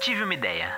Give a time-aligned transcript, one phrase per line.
[0.00, 0.72] Tive uma ideia.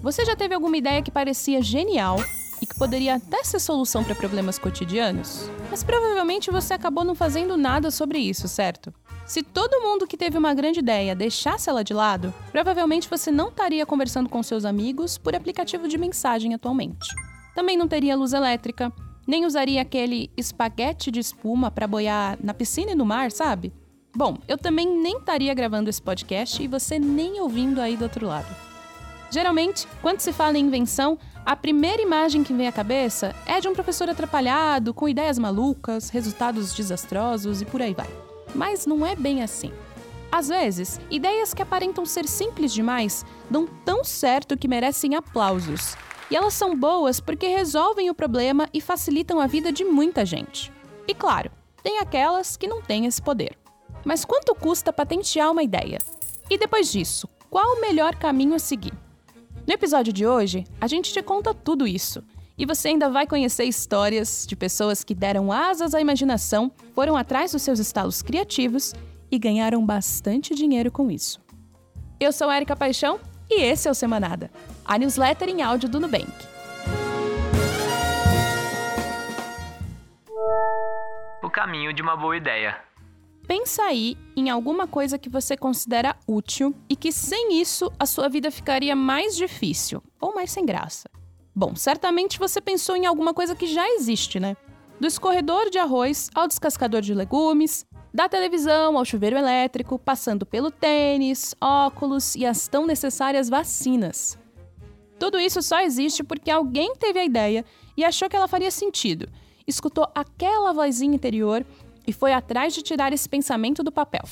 [0.00, 2.16] Você já teve alguma ideia que parecia genial
[2.60, 5.50] e que poderia até ser solução para problemas cotidianos?
[5.68, 8.94] Mas provavelmente você acabou não fazendo nada sobre isso, certo?
[9.26, 13.48] Se todo mundo que teve uma grande ideia deixasse ela de lado, provavelmente você não
[13.48, 17.08] estaria conversando com seus amigos por aplicativo de mensagem atualmente.
[17.52, 18.92] Também não teria luz elétrica,
[19.26, 23.72] nem usaria aquele espaguete de espuma para boiar na piscina e no mar, sabe?
[24.14, 28.26] Bom, eu também nem estaria gravando esse podcast e você nem ouvindo aí do outro
[28.26, 28.54] lado.
[29.30, 33.68] Geralmente, quando se fala em invenção, a primeira imagem que vem à cabeça é de
[33.68, 38.08] um professor atrapalhado, com ideias malucas, resultados desastrosos e por aí vai.
[38.54, 39.72] Mas não é bem assim.
[40.30, 45.96] Às vezes, ideias que aparentam ser simples demais dão tão certo que merecem aplausos.
[46.30, 50.70] E elas são boas porque resolvem o problema e facilitam a vida de muita gente.
[51.08, 51.50] E claro,
[51.82, 53.61] tem aquelas que não têm esse poder.
[54.04, 55.98] Mas quanto custa patentear uma ideia?
[56.50, 58.92] E depois disso, qual o melhor caminho a seguir?
[59.66, 62.22] No episódio de hoje, a gente te conta tudo isso.
[62.58, 67.52] E você ainda vai conhecer histórias de pessoas que deram asas à imaginação, foram atrás
[67.52, 68.92] dos seus estalos criativos
[69.30, 71.40] e ganharam bastante dinheiro com isso.
[72.20, 74.50] Eu sou Erika Paixão e esse é o Semanada,
[74.84, 76.32] a newsletter em áudio do Nubank.
[81.42, 82.91] O caminho de uma boa ideia.
[83.46, 88.28] Pensa aí em alguma coisa que você considera útil e que sem isso a sua
[88.28, 91.08] vida ficaria mais difícil ou mais sem graça.
[91.54, 94.56] Bom, certamente você pensou em alguma coisa que já existe, né?
[94.98, 100.70] Do escorredor de arroz ao descascador de legumes, da televisão ao chuveiro elétrico, passando pelo
[100.70, 104.38] tênis, óculos e as tão necessárias vacinas.
[105.18, 107.64] Tudo isso só existe porque alguém teve a ideia
[107.96, 109.28] e achou que ela faria sentido,
[109.66, 111.64] escutou aquela vozinha interior
[112.06, 114.22] e foi atrás de tirar esse pensamento do papel.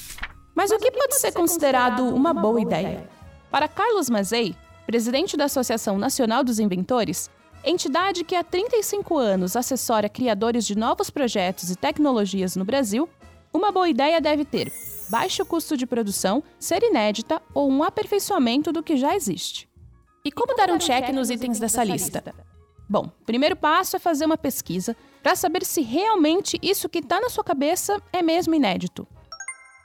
[0.54, 2.80] Mas, Mas o que, que pode, pode ser considerado, uma, boa ideia?
[2.80, 3.10] ideia?
[3.50, 4.54] Para Carlos Mazei,
[4.86, 7.30] presidente da Associação Nacional dos Inventores,
[7.64, 13.08] entidade que há 35 anos assessora criadores de novos projetos e tecnologias no Brasil,
[13.52, 14.72] uma boa ideia deve ter
[15.10, 19.68] baixo custo de produção, ser inédita ou um aperfeiçoamento do que já existe.
[20.24, 22.22] E como, dar um check, nos itens dessa lista?
[22.24, 22.34] lista?
[22.88, 27.28] Bom, primeiro passo é fazer uma pesquisa para saber se realmente isso que está na
[27.28, 29.06] sua cabeça é mesmo inédito.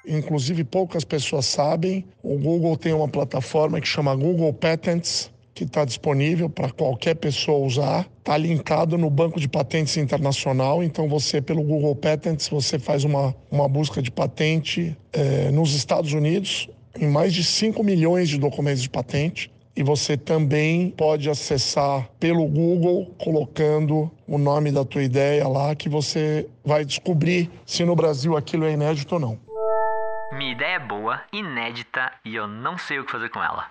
[0.08, 5.84] Inclusive, poucas pessoas sabem, o Google tem uma plataforma que chama Google Patents, que está
[5.86, 8.08] disponível para qualquer pessoa usar.
[8.20, 10.84] Está linkado no banco de patentes internacional.
[10.84, 16.12] Então, você, pelo Google Patents, você faz uma, uma busca de patente é, nos Estados
[16.14, 16.70] Unidos,
[17.00, 22.46] em mais de 5 milhões de documentos de patente e você também pode acessar pelo
[22.48, 28.38] Google colocando o nome da tua ideia lá que você vai descobrir se no Brasil
[28.38, 29.40] aquilo é inédito ou não.
[30.32, 33.66] Minha ideia é boa, inédita e eu não sei o que fazer com ela.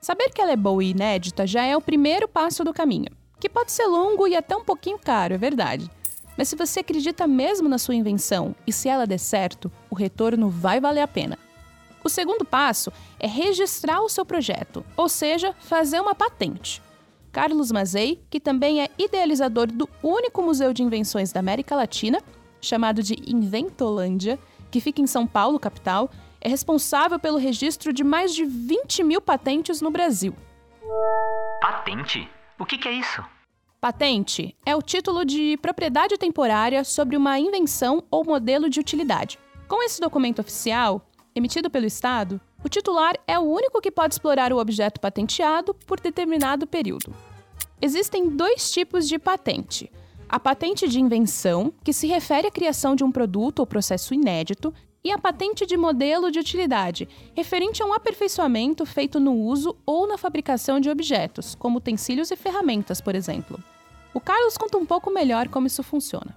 [0.00, 3.48] Saber que ela é boa e inédita já é o primeiro passo do caminho, que
[3.48, 5.90] pode ser longo e até um pouquinho caro, é verdade.
[6.38, 10.48] Mas se você acredita mesmo na sua invenção e se ela der certo, o retorno
[10.48, 11.38] vai valer a pena.
[12.02, 16.82] O segundo passo é registrar o seu projeto, ou seja, fazer uma patente.
[17.30, 22.22] Carlos Mazei, que também é idealizador do único museu de invenções da América Latina,
[22.60, 24.38] chamado de Inventolândia,
[24.70, 26.10] que fica em São Paulo, capital,
[26.40, 30.34] é responsável pelo registro de mais de 20 mil patentes no Brasil.
[31.60, 32.28] Patente?
[32.58, 33.22] O que, que é isso?
[33.80, 39.38] Patente é o título de propriedade temporária sobre uma invenção ou modelo de utilidade.
[39.66, 41.00] Com esse documento oficial,
[41.34, 46.00] emitido pelo Estado, o titular é o único que pode explorar o objeto patenteado por
[46.00, 47.14] determinado período.
[47.80, 49.90] Existem dois tipos de patente.
[50.28, 54.72] A patente de invenção, que se refere à criação de um produto ou processo inédito,
[55.02, 60.06] e a patente de modelo de utilidade, referente a um aperfeiçoamento feito no uso ou
[60.06, 63.58] na fabricação de objetos, como utensílios e ferramentas, por exemplo.
[64.12, 66.36] O Carlos conta um pouco melhor como isso funciona.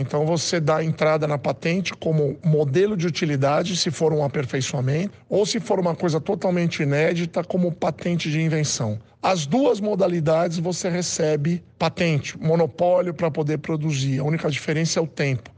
[0.00, 5.44] Então você dá entrada na patente como modelo de utilidade, se for um aperfeiçoamento, ou
[5.44, 9.00] se for uma coisa totalmente inédita, como patente de invenção.
[9.20, 14.20] As duas modalidades você recebe patente, monopólio para poder produzir.
[14.20, 15.50] A única diferença é o tempo.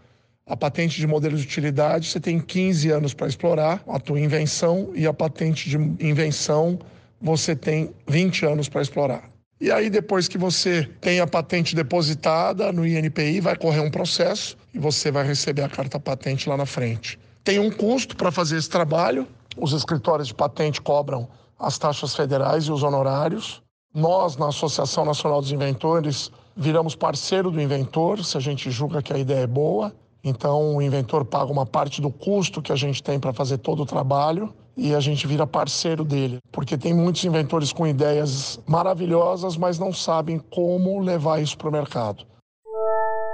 [0.46, 4.90] A patente de modelo de utilidade você tem 15 anos para explorar a tua invenção
[4.94, 6.78] e a patente de invenção
[7.20, 9.30] você tem 20 anos para explorar.
[9.60, 14.56] E aí, depois que você tem a patente depositada no INPI, vai correr um processo
[14.72, 17.18] e você vai receber a carta patente lá na frente.
[17.44, 19.26] Tem um custo para fazer esse trabalho.
[19.58, 21.28] Os escritórios de patente cobram
[21.58, 23.62] as taxas federais e os honorários.
[23.94, 29.12] Nós, na Associação Nacional dos Inventores, viramos parceiro do inventor, se a gente julga que
[29.12, 29.92] a ideia é boa.
[30.22, 33.82] Então, o inventor paga uma parte do custo que a gente tem para fazer todo
[33.82, 36.38] o trabalho e a gente vira parceiro dele.
[36.52, 41.72] Porque tem muitos inventores com ideias maravilhosas, mas não sabem como levar isso para o
[41.72, 42.26] mercado.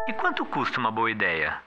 [0.08, 1.60] E quanto custa uma boa ideia?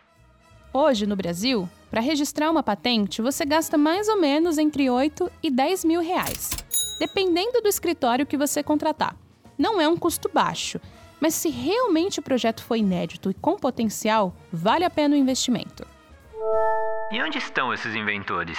[0.73, 5.49] Hoje, no Brasil, para registrar uma patente, você gasta mais ou menos entre 8 e
[5.49, 6.51] 10 mil reais,
[6.99, 9.15] dependendo do escritório que você contratar.
[9.57, 10.79] Não é um custo baixo,
[11.19, 15.85] mas se realmente o projeto foi inédito e com potencial, vale a pena o investimento.
[17.11, 18.57] E onde estão esses inventores?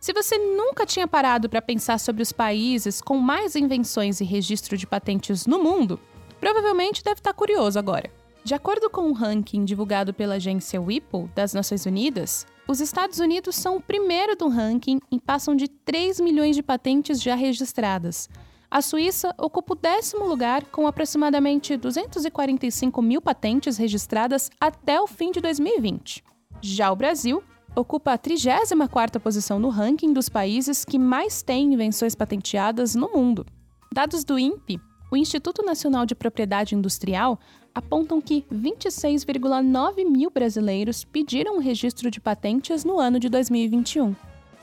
[0.00, 4.76] Se você nunca tinha parado para pensar sobre os países com mais invenções e registro
[4.76, 6.00] de patentes no mundo,
[6.40, 8.10] provavelmente deve estar curioso agora.
[8.42, 13.56] De acordo com um ranking divulgado pela agência Whipple das Nações Unidas, os Estados Unidos
[13.56, 18.28] são o primeiro do ranking e passam de 3 milhões de patentes já registradas,
[18.70, 25.32] a Suíça ocupa o décimo lugar com aproximadamente 245 mil patentes registradas até o fim
[25.32, 26.22] de 2020.
[26.62, 27.42] Já o Brasil
[27.74, 33.44] ocupa a 34ª posição no ranking dos países que mais têm invenções patenteadas no mundo.
[33.92, 34.80] Dados do INPE,
[35.10, 37.40] o Instituto Nacional de Propriedade Industrial,
[37.74, 44.14] apontam que 26,9 mil brasileiros pediram o registro de patentes no ano de 2021.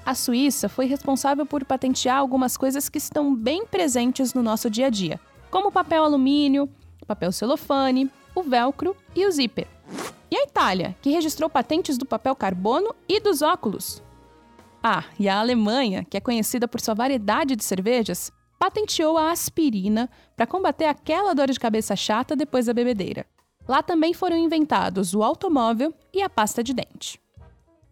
[0.08, 4.86] A Suíça foi responsável por patentear algumas coisas que estão bem presentes no nosso dia
[4.86, 5.20] a dia,
[5.52, 6.70] como papel alumínio,
[7.06, 9.68] papel celofane, o velcro e o zíper.
[10.32, 14.02] E a Itália, que registrou patentes do papel carbono e dos óculos.
[14.82, 20.10] Ah, e a Alemanha, que é conhecida por sua variedade de cervejas, patenteou a aspirina
[20.38, 23.26] para combater aquela dor de cabeça chata depois da bebedeira.
[23.68, 27.20] Lá também foram inventados o automóvel e a pasta de dente.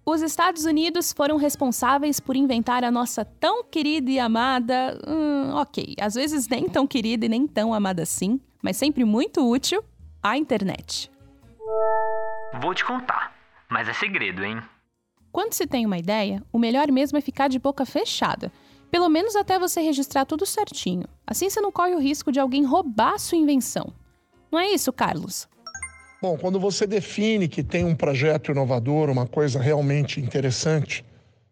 [0.07, 5.01] Os Estados Unidos foram responsáveis por inventar a nossa tão querida e amada.
[5.07, 9.49] Hum, ok, às vezes nem tão querida e nem tão amada assim, mas sempre muito
[9.49, 9.83] útil
[10.21, 11.09] a internet.
[12.61, 13.33] Vou te contar,
[13.67, 14.61] mas é segredo, hein?
[15.31, 18.51] Quando se tem uma ideia, o melhor mesmo é ficar de boca fechada.
[18.91, 21.07] Pelo menos até você registrar tudo certinho.
[21.25, 23.91] Assim você não corre o risco de alguém roubar sua invenção.
[24.51, 25.49] Não é isso, Carlos?
[26.21, 31.05] Bom, quando você define que tem um projeto inovador, uma coisa realmente interessante,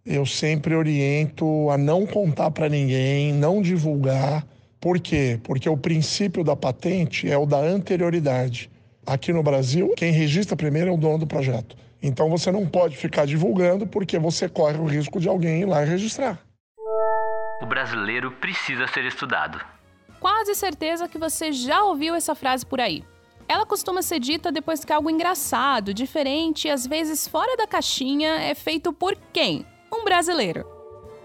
[0.06, 4.46] eu sempre oriento a não contar para ninguém, não divulgar.
[4.80, 5.40] Por quê?
[5.44, 8.70] Porque o princípio da patente é o da anterioridade.
[9.06, 11.76] Aqui no Brasil, quem registra primeiro é o dono do projeto.
[12.02, 15.84] Então você não pode ficar divulgando porque você corre o risco de alguém ir lá
[15.84, 16.40] e registrar.
[17.62, 19.60] O brasileiro precisa ser estudado.
[20.20, 23.04] Quase certeza que você já ouviu essa frase por aí.
[23.48, 28.30] Ela costuma ser dita depois que algo engraçado, diferente e às vezes fora da caixinha
[28.36, 29.66] é feito por quem?
[29.92, 30.66] Um brasileiro.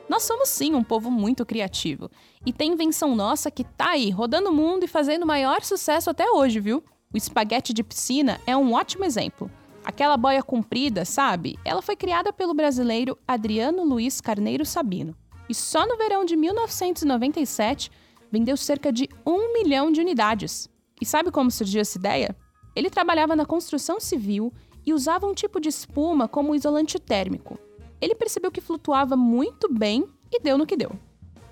[0.08, 2.10] Nós somos sim um povo muito criativo.
[2.44, 6.30] E tem invenção nossa que tá aí, rodando o mundo e fazendo maior sucesso até
[6.30, 6.82] hoje, viu?
[7.12, 9.50] O espaguete de piscina é um ótimo exemplo.
[9.84, 11.58] Aquela boia comprida, sabe?
[11.64, 15.14] Ela foi criada pelo brasileiro Adriano Luiz Carneiro Sabino.
[15.48, 17.90] E só no verão de 1997
[18.30, 20.68] vendeu cerca de um milhão de unidades.
[21.00, 22.36] E sabe como surgiu essa ideia?
[22.74, 24.52] Ele trabalhava na construção civil
[24.84, 27.58] e usava um tipo de espuma como isolante térmico.
[28.00, 30.92] Ele percebeu que flutuava muito bem e deu no que deu.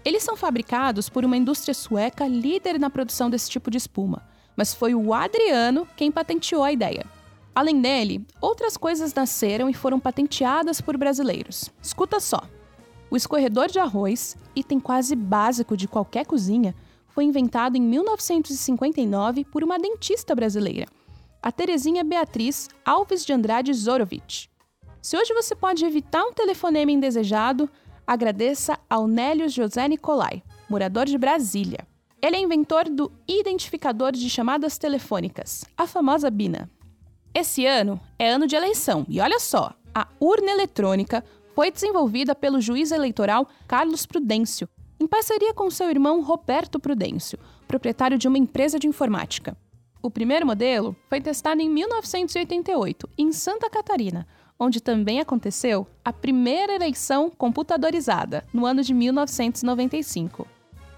[0.04, 4.22] Eles são fabricados por uma indústria sueca líder na produção desse tipo de espuma,
[4.56, 7.04] mas foi o Adriano quem patenteou a ideia.
[7.52, 11.70] Além dele, outras coisas nasceram e foram patenteadas por brasileiros.
[11.82, 12.42] Escuta só:
[13.10, 16.74] o escorredor de arroz, item quase básico de qualquer cozinha,
[17.16, 20.86] foi inventado em 1959 por uma dentista brasileira,
[21.42, 24.50] a Terezinha Beatriz Alves de Andrade Zorovich.
[25.00, 27.70] Se hoje você pode evitar um telefonema indesejado,
[28.06, 31.86] agradeça ao Nélio José Nicolai, morador de Brasília.
[32.20, 36.68] Ele é inventor do identificador de chamadas telefônicas, a famosa BINA.
[37.32, 42.60] Esse ano é ano de eleição e olha só, a urna eletrônica foi desenvolvida pelo
[42.60, 48.78] juiz eleitoral Carlos Prudêncio, em parceria com seu irmão Roberto Prudêncio, proprietário de uma empresa
[48.78, 49.56] de informática.
[50.02, 54.26] O primeiro modelo foi testado em 1988, em Santa Catarina,
[54.58, 60.46] onde também aconteceu a primeira eleição computadorizada, no ano de 1995.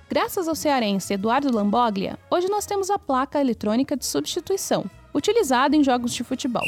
[0.08, 5.84] Graças ao cearense Eduardo Lamboglia, hoje nós temos a placa eletrônica de substituição, utilizada em
[5.84, 6.66] jogos de futebol.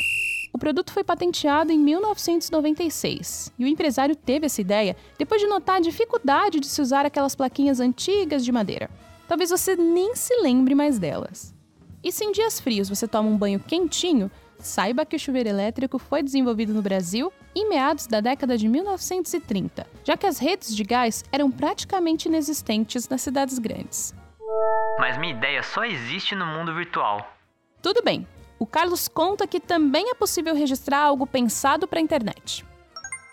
[0.53, 5.77] O produto foi patenteado em 1996 e o empresário teve essa ideia depois de notar
[5.77, 8.91] a dificuldade de se usar aquelas plaquinhas antigas de madeira.
[9.29, 11.55] Talvez você nem se lembre mais delas.
[12.03, 15.99] E se em dias frios você toma um banho quentinho, saiba que o chuveiro elétrico
[15.99, 20.83] foi desenvolvido no Brasil em meados da década de 1930, já que as redes de
[20.83, 24.15] gás eram praticamente inexistentes nas cidades grandes.
[24.99, 27.37] Mas minha ideia só existe no mundo virtual.
[27.81, 28.27] Tudo bem,
[28.61, 32.63] O Carlos conta que também é possível registrar algo pensado para a internet.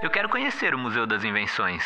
[0.02, 1.84] Eu quero conhecer o Museu das Invenções.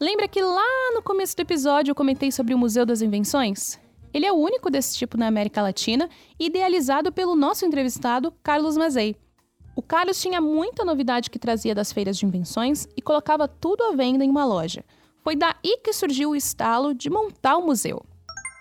[0.00, 3.80] Lembra que lá no começo do episódio eu comentei sobre o Museu das Invenções?
[4.14, 6.08] Ele é o único desse tipo na América Latina,
[6.38, 9.16] idealizado pelo nosso entrevistado Carlos Mazei.
[9.74, 13.92] O Carlos tinha muita novidade que trazia das feiras de invenções e colocava tudo à
[13.92, 14.84] venda em uma loja.
[15.24, 18.04] Foi daí que surgiu o estalo de montar o museu.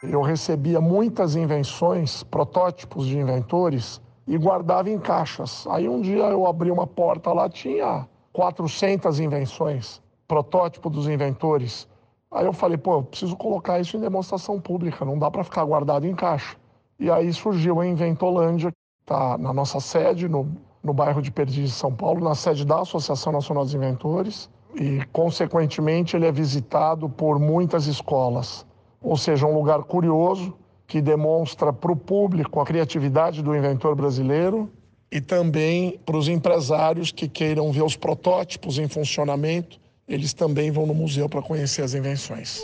[0.03, 5.65] Eu recebia muitas invenções, protótipos de inventores e guardava em caixas.
[5.69, 11.88] Aí um dia eu abri uma porta lá, tinha 400 invenções, protótipo dos inventores.
[12.31, 15.63] Aí eu falei, pô, eu preciso colocar isso em demonstração pública, não dá para ficar
[15.63, 16.57] guardado em caixa.
[17.00, 20.46] E aí surgiu a Inventolândia, que está na nossa sede, no
[20.88, 26.15] no bairro de Perdizes, São Paulo, na sede da Associação Nacional dos Inventores, e, consequentemente,
[26.15, 28.65] ele é visitado por muitas escolas.
[29.01, 30.53] Ou seja, um lugar curioso
[30.88, 34.72] que demonstra para o público a criatividade do inventor brasileiro
[35.12, 40.86] e também para os empresários que queiram ver os protótipos em funcionamento, eles também vão
[40.86, 42.63] no museu para conhecer as invenções.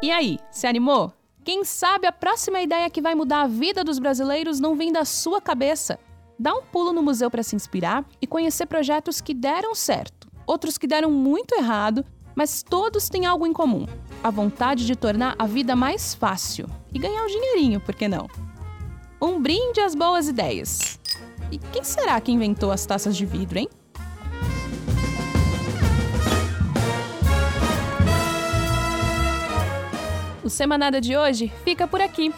[0.00, 1.12] E aí, se animou?
[1.44, 5.04] Quem sabe a próxima ideia que vai mudar a vida dos brasileiros não vem da
[5.04, 5.98] sua cabeça?
[6.38, 10.78] Dá um pulo no museu para se inspirar e conhecer projetos que deram certo, outros
[10.78, 13.86] que deram muito errado, mas todos têm algo em comum:
[14.22, 18.28] a vontade de tornar a vida mais fácil e ganhar um dinheirinho, por que não?
[19.20, 20.98] Um brinde às boas ideias.
[21.50, 23.68] E quem será que inventou as taças de vidro, hein?
[30.42, 32.34] O Semanada de hoje fica por aqui.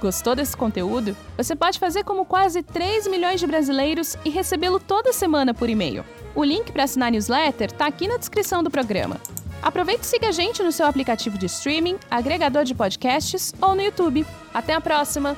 [0.00, 1.16] Gostou desse conteúdo?
[1.36, 6.04] Você pode fazer como quase 3 milhões de brasileiros e recebê-lo toda semana por e-mail.
[6.36, 9.20] O link para assinar a newsletter está aqui na descrição do programa.
[9.62, 13.82] Aproveite e siga a gente no seu aplicativo de streaming, agregador de podcasts ou no
[13.82, 14.24] YouTube.
[14.54, 15.36] Até a próxima!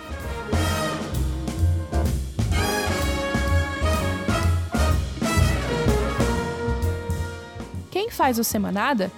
[7.90, 9.10] Quem faz o Semanada?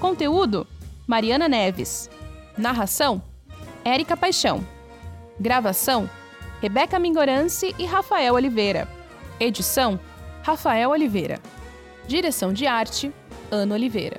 [0.00, 0.66] Conteúdo:
[1.06, 2.08] Mariana Neves.
[2.56, 3.22] Narração:
[3.84, 4.66] Érica Paixão.
[5.38, 6.08] Gravação:
[6.62, 8.88] Rebeca Mingorance e Rafael Oliveira.
[9.38, 10.00] Edição:
[10.42, 11.40] Rafael Oliveira.
[12.06, 13.12] Direção de arte:
[13.50, 14.18] Ana Oliveira.